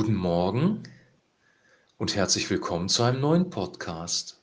[0.00, 0.82] Guten Morgen
[1.98, 4.40] und herzlich willkommen zu einem neuen Podcast.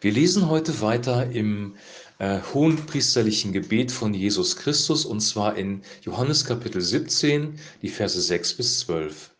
[0.00, 1.76] Wir lesen heute weiter im
[2.18, 8.54] äh, hohenpriesterlichen Gebet von Jesus Christus und zwar in Johannes Kapitel 17, die Verse 6
[8.54, 9.30] bis 12.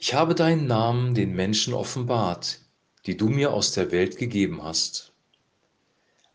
[0.00, 2.58] Ich habe deinen Namen den Menschen offenbart,
[3.06, 5.12] die du mir aus der Welt gegeben hast.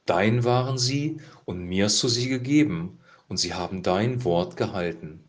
[0.05, 5.27] Dein waren sie und mir hast du sie gegeben und sie haben dein Wort gehalten.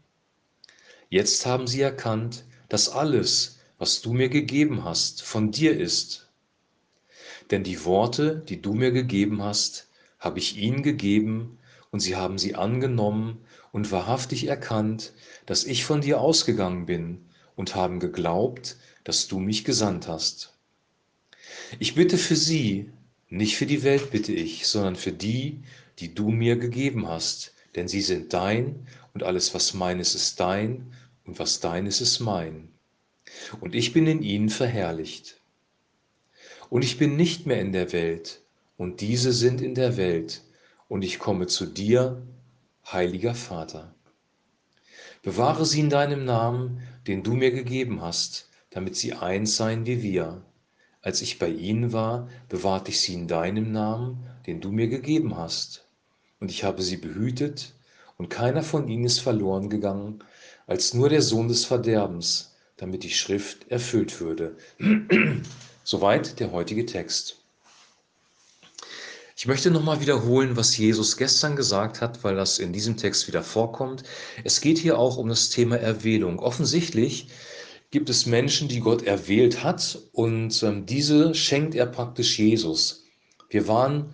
[1.10, 6.28] Jetzt haben sie erkannt, dass alles, was du mir gegeben hast, von dir ist.
[7.50, 11.58] Denn die Worte, die du mir gegeben hast, habe ich ihnen gegeben,
[11.90, 13.38] und sie haben sie angenommen
[13.72, 15.14] und wahrhaftig erkannt,
[15.46, 17.24] dass ich von dir ausgegangen bin,
[17.56, 20.52] und haben geglaubt, dass du mich gesandt hast.
[21.78, 22.90] Ich bitte für sie,
[23.30, 25.62] nicht für die Welt bitte ich, sondern für die,
[25.98, 30.92] die du mir gegeben hast, denn sie sind dein und alles, was meines ist dein
[31.24, 32.68] und was deines ist mein.
[33.60, 35.40] Und ich bin in ihnen verherrlicht.
[36.70, 38.42] Und ich bin nicht mehr in der Welt,
[38.76, 40.42] und diese sind in der Welt,
[40.88, 42.22] und ich komme zu dir,
[42.86, 43.94] heiliger Vater.
[45.22, 50.02] Bewahre sie in deinem Namen, den du mir gegeben hast, damit sie eins seien wie
[50.02, 50.44] wir.
[51.00, 55.36] Als ich bei ihnen war, bewahrte ich sie in deinem Namen, den du mir gegeben
[55.36, 55.87] hast.
[56.40, 57.72] Und ich habe sie behütet,
[58.18, 60.24] und keiner von ihnen ist verloren gegangen,
[60.66, 64.56] als nur der Sohn des Verderbens, damit die Schrift erfüllt würde.
[65.84, 67.36] Soweit der heutige Text.
[69.36, 73.44] Ich möchte nochmal wiederholen, was Jesus gestern gesagt hat, weil das in diesem Text wieder
[73.44, 74.02] vorkommt.
[74.42, 76.40] Es geht hier auch um das Thema Erwählung.
[76.40, 77.28] Offensichtlich
[77.92, 83.04] gibt es Menschen, die Gott erwählt hat und ähm, diese schenkt er praktisch Jesus.
[83.48, 84.12] Wir waren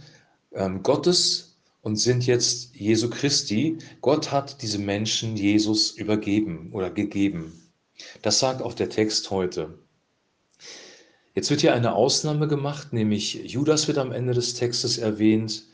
[0.53, 1.54] ähm, Gottes
[1.85, 3.77] und sind jetzt Jesu Christi.
[4.01, 7.71] Gott hat diese Menschen Jesus übergeben oder gegeben.
[8.23, 9.79] Das sagt auch der Text heute.
[11.35, 15.65] Jetzt wird hier eine Ausnahme gemacht, nämlich Judas wird am Ende des Textes erwähnt,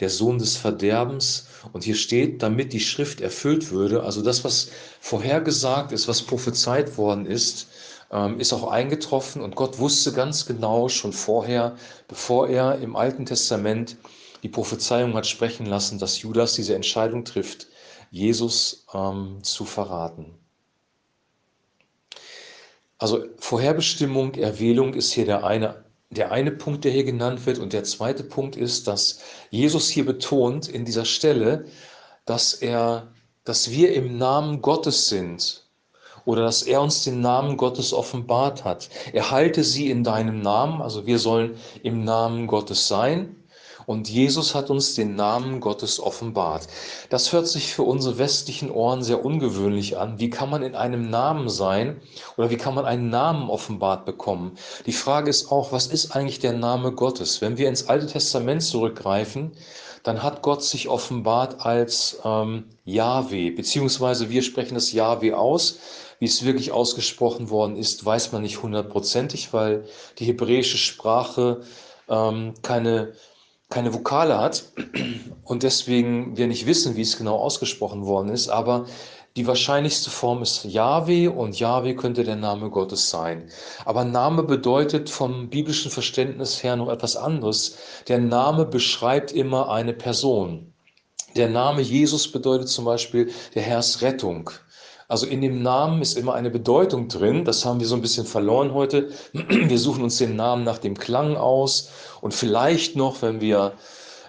[0.00, 1.46] der Sohn des Verderbens.
[1.72, 4.68] Und hier steht, damit die Schrift erfüllt würde, also das, was
[5.00, 7.68] vorhergesagt ist, was prophezeit worden ist,
[8.12, 9.40] ähm, ist auch eingetroffen.
[9.40, 11.76] Und Gott wusste ganz genau schon vorher,
[12.06, 13.96] bevor er im Alten Testament
[14.44, 17.66] die Prophezeiung hat sprechen lassen, dass Judas diese Entscheidung trifft,
[18.10, 20.34] Jesus ähm, zu verraten.
[22.98, 27.58] Also Vorherbestimmung, Erwählung ist hier der eine, der eine Punkt, der hier genannt wird.
[27.58, 31.64] Und der zweite Punkt ist, dass Jesus hier betont in dieser Stelle,
[32.26, 35.64] dass er, dass wir im Namen Gottes sind
[36.26, 38.90] oder dass er uns den Namen Gottes offenbart hat.
[39.14, 43.36] Er halte sie in deinem Namen, also wir sollen im Namen Gottes sein.
[43.86, 46.68] Und Jesus hat uns den Namen Gottes offenbart.
[47.10, 50.18] Das hört sich für unsere westlichen Ohren sehr ungewöhnlich an.
[50.18, 52.00] Wie kann man in einem Namen sein
[52.36, 54.56] oder wie kann man einen Namen offenbart bekommen?
[54.86, 57.40] Die Frage ist auch, was ist eigentlich der Name Gottes?
[57.40, 59.52] Wenn wir ins Alte Testament zurückgreifen,
[60.04, 65.78] dann hat Gott sich offenbart als ähm, Yahweh, beziehungsweise wir sprechen das Yahweh aus.
[66.20, 69.84] Wie es wirklich ausgesprochen worden ist, weiß man nicht hundertprozentig, weil
[70.18, 71.62] die hebräische Sprache
[72.08, 73.14] ähm, keine
[73.70, 74.72] keine Vokale hat
[75.44, 78.86] und deswegen wir nicht wissen, wie es genau ausgesprochen worden ist, aber
[79.36, 83.50] die wahrscheinlichste Form ist Yahweh und Yahweh könnte der Name Gottes sein.
[83.84, 87.76] Aber Name bedeutet vom biblischen Verständnis her noch etwas anderes.
[88.06, 90.72] Der Name beschreibt immer eine Person.
[91.34, 94.50] Der Name Jesus bedeutet zum Beispiel der Herrs Rettung.
[95.14, 97.44] Also in dem Namen ist immer eine Bedeutung drin.
[97.44, 99.10] Das haben wir so ein bisschen verloren heute.
[99.32, 103.74] Wir suchen uns den Namen nach dem Klang aus und vielleicht noch, wenn wir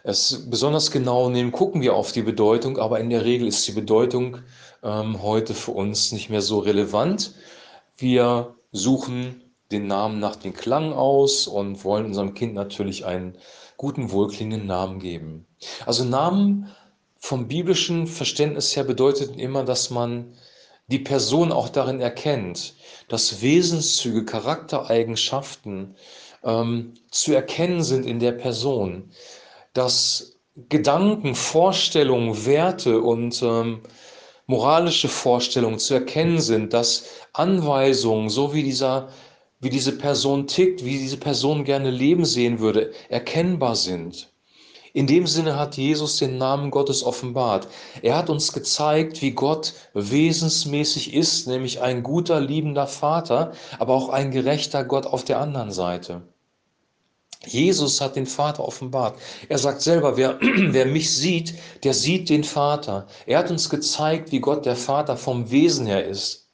[0.04, 2.78] es besonders genau nehmen, gucken wir auf die Bedeutung.
[2.78, 4.38] Aber in der Regel ist die Bedeutung
[4.84, 7.34] ähm, heute für uns nicht mehr so relevant.
[7.98, 9.42] Wir suchen
[9.72, 13.40] den Namen nach dem Klang aus und wollen unserem Kind natürlich einen
[13.76, 15.48] guten, wohlklingenden Namen geben.
[15.88, 16.70] Also Namen
[17.18, 20.36] vom biblischen Verständnis her bedeutet immer, dass man
[20.88, 22.76] die Person auch darin erkennt,
[23.08, 25.96] dass Wesenszüge, Charaktereigenschaften
[26.44, 29.12] ähm, zu erkennen sind in der Person,
[29.74, 30.38] dass
[30.70, 33.82] Gedanken, Vorstellungen, Werte und ähm,
[34.46, 39.10] moralische Vorstellungen zu erkennen sind, dass Anweisungen, so wie dieser
[39.60, 44.32] wie diese Person tickt, wie diese Person gerne leben sehen würde, erkennbar sind.
[44.96, 47.68] In dem Sinne hat Jesus den Namen Gottes offenbart.
[48.02, 54.08] Er hat uns gezeigt, wie Gott wesensmäßig ist, nämlich ein guter, liebender Vater, aber auch
[54.08, 56.22] ein gerechter Gott auf der anderen Seite.
[57.46, 59.20] Jesus hat den Vater offenbart.
[59.50, 63.08] Er sagt selber, wer, wer mich sieht, der sieht den Vater.
[63.26, 66.45] Er hat uns gezeigt, wie Gott der Vater vom Wesen her ist.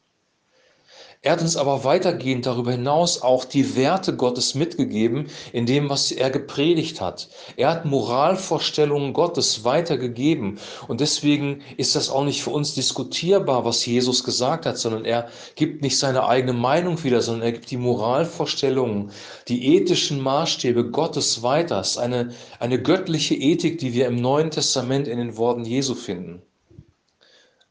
[1.24, 6.12] Er hat uns aber weitergehend darüber hinaus auch die Werte Gottes mitgegeben, in dem, was
[6.12, 7.30] er gepredigt hat.
[7.58, 10.58] Er hat Moralvorstellungen Gottes weitergegeben.
[10.88, 15.28] Und deswegen ist das auch nicht für uns diskutierbar, was Jesus gesagt hat, sondern er
[15.54, 19.12] gibt nicht seine eigene Meinung wieder, sondern er gibt die Moralvorstellungen,
[19.48, 21.82] die ethischen Maßstäbe Gottes weiter.
[21.82, 25.94] Es ist eine, eine göttliche Ethik, die wir im Neuen Testament in den Worten Jesu
[25.94, 26.42] finden.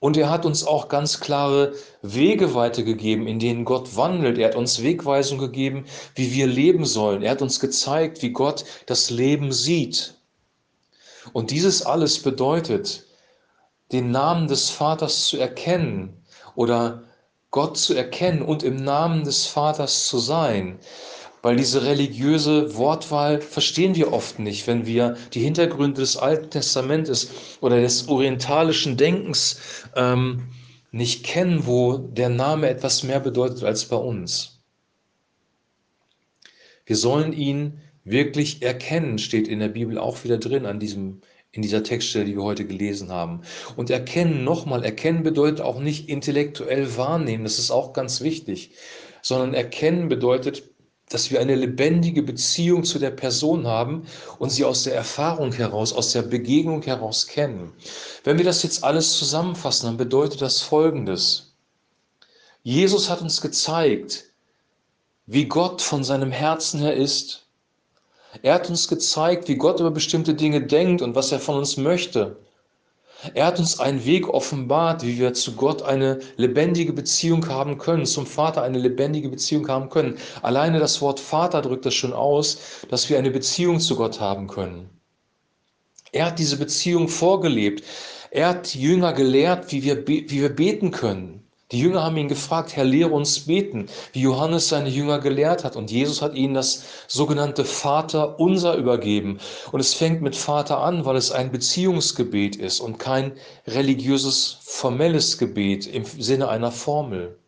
[0.01, 4.39] Und er hat uns auch ganz klare Wege weitergegeben, in denen Gott wandelt.
[4.39, 7.23] Er hat uns Wegweisung gegeben, wie wir leben sollen.
[7.23, 10.15] Er hat uns gezeigt, wie Gott das Leben sieht.
[11.35, 13.05] Und dieses alles bedeutet,
[13.93, 16.25] den Namen des Vaters zu erkennen
[16.55, 17.05] oder
[17.51, 20.79] Gott zu erkennen und im Namen des Vaters zu sein.
[21.43, 27.31] Weil diese religiöse Wortwahl verstehen wir oft nicht, wenn wir die Hintergründe des Alten Testamentes
[27.61, 29.59] oder des orientalischen Denkens
[29.97, 30.49] ähm,
[30.93, 34.61] nicht kennen, wo der Name etwas mehr bedeutet als bei uns.
[36.85, 41.21] Wir sollen ihn wirklich erkennen, steht in der Bibel auch wieder drin an diesem,
[41.53, 43.43] in dieser Textstelle, die wir heute gelesen haben.
[43.77, 48.73] Und erkennen, nochmal, erkennen bedeutet auch nicht intellektuell wahrnehmen, das ist auch ganz wichtig,
[49.23, 50.70] sondern erkennen bedeutet
[51.11, 54.07] dass wir eine lebendige Beziehung zu der Person haben
[54.39, 57.73] und sie aus der Erfahrung heraus, aus der Begegnung heraus kennen.
[58.25, 61.53] Wenn wir das jetzt alles zusammenfassen, dann bedeutet das Folgendes.
[62.63, 64.31] Jesus hat uns gezeigt,
[65.27, 67.47] wie Gott von seinem Herzen her ist.
[68.43, 71.77] Er hat uns gezeigt, wie Gott über bestimmte Dinge denkt und was er von uns
[71.77, 72.37] möchte.
[73.35, 78.07] Er hat uns einen Weg offenbart, wie wir zu Gott eine lebendige Beziehung haben können,
[78.07, 80.17] zum Vater eine lebendige Beziehung haben können.
[80.43, 82.59] Alleine das Wort Vater drückt das schon aus,
[82.89, 84.89] dass wir eine Beziehung zu Gott haben können.
[86.13, 87.85] Er hat diese Beziehung vorgelebt.
[88.31, 91.45] Er hat die Jünger gelehrt, wie wir, wie wir beten können.
[91.73, 95.77] Die Jünger haben ihn gefragt, Herr, lehre uns beten, wie Johannes seine Jünger gelehrt hat.
[95.77, 99.39] Und Jesus hat ihnen das sogenannte Vater unser übergeben.
[99.71, 103.33] Und es fängt mit Vater an, weil es ein Beziehungsgebet ist und kein
[103.69, 107.39] religiöses, formelles Gebet im Sinne einer Formel.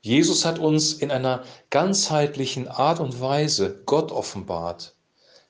[0.00, 4.94] Jesus hat uns in einer ganzheitlichen Art und Weise Gott offenbart.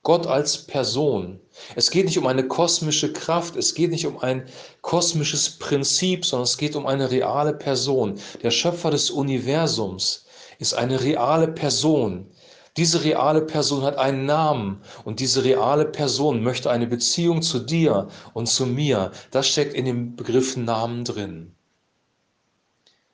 [0.02, 1.41] Gott als Person.
[1.76, 4.47] Es geht nicht um eine kosmische Kraft, es geht nicht um ein
[4.81, 8.19] kosmisches Prinzip, sondern es geht um eine reale Person.
[8.43, 10.25] Der Schöpfer des Universums
[10.58, 12.31] ist eine reale Person.
[12.79, 18.08] Diese reale Person hat einen Namen und diese reale Person möchte eine Beziehung zu dir
[18.32, 19.11] und zu mir.
[19.32, 21.55] Das steckt in dem Begriff Namen drin.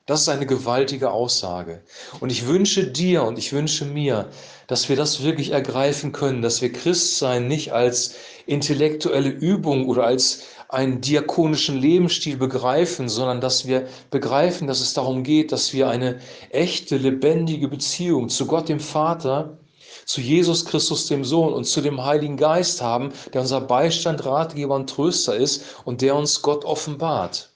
[0.07, 1.83] Das ist eine gewaltige Aussage.
[2.21, 4.29] Und ich wünsche dir und ich wünsche mir,
[4.67, 8.15] dass wir das wirklich ergreifen können, dass wir Christsein nicht als
[8.45, 15.23] intellektuelle Übung oder als einen diakonischen Lebensstil begreifen, sondern dass wir begreifen, dass es darum
[15.23, 16.21] geht, dass wir eine
[16.51, 19.57] echte, lebendige Beziehung zu Gott dem Vater,
[20.05, 24.75] zu Jesus Christus dem Sohn und zu dem Heiligen Geist haben, der unser Beistand, Ratgeber
[24.75, 27.49] und Tröster ist und der uns Gott offenbart.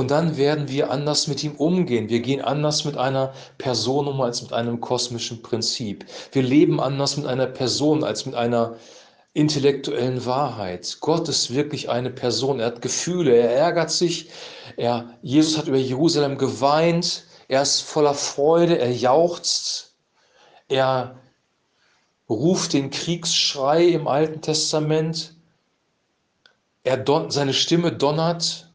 [0.00, 2.08] Und dann werden wir anders mit ihm umgehen.
[2.08, 6.06] Wir gehen anders mit einer Person um als mit einem kosmischen Prinzip.
[6.32, 8.76] Wir leben anders mit einer Person als mit einer
[9.34, 10.96] intellektuellen Wahrheit.
[11.00, 12.60] Gott ist wirklich eine Person.
[12.60, 13.36] Er hat Gefühle.
[13.36, 14.30] Er ärgert sich.
[14.78, 17.24] Er, Jesus hat über Jerusalem geweint.
[17.48, 18.78] Er ist voller Freude.
[18.78, 19.96] Er jauchzt.
[20.68, 21.20] Er
[22.26, 25.34] ruft den Kriegsschrei im Alten Testament.
[26.84, 28.69] Er seine Stimme donnert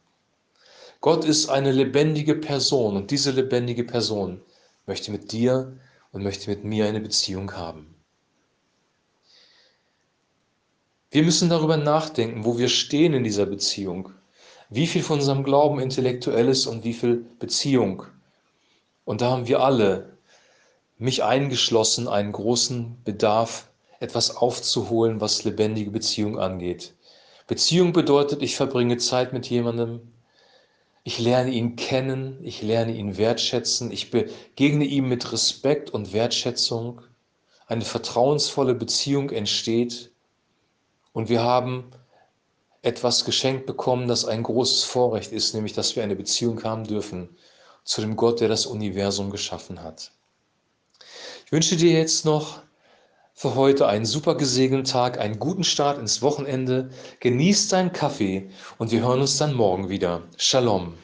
[1.00, 4.40] Gott ist eine lebendige Person und diese lebendige Person
[4.86, 5.76] möchte mit dir
[6.12, 7.94] und möchte mit mir eine Beziehung haben.
[11.10, 14.10] Wir müssen darüber nachdenken, wo wir stehen in dieser Beziehung.
[14.68, 18.04] Wie viel von unserem Glauben intellektuell ist und wie viel Beziehung.
[19.04, 20.16] Und da haben wir alle,
[20.98, 23.68] mich eingeschlossen, einen großen Bedarf,
[24.00, 26.94] etwas aufzuholen, was lebendige Beziehung angeht.
[27.46, 30.00] Beziehung bedeutet, ich verbringe Zeit mit jemandem,
[31.06, 37.00] ich lerne ihn kennen, ich lerne ihn wertschätzen, ich begegne ihm mit Respekt und Wertschätzung.
[37.68, 40.10] Eine vertrauensvolle Beziehung entsteht
[41.12, 41.92] und wir haben
[42.82, 47.28] etwas geschenkt bekommen, das ein großes Vorrecht ist, nämlich dass wir eine Beziehung haben dürfen
[47.84, 50.10] zu dem Gott, der das Universum geschaffen hat.
[51.44, 52.62] Ich wünsche dir jetzt noch
[53.38, 56.88] für heute einen super gesegneten Tag, einen guten Start ins Wochenende.
[57.20, 60.22] Genieß deinen Kaffee und wir hören uns dann morgen wieder.
[60.38, 60.94] Shalom.